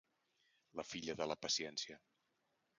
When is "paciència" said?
1.45-2.03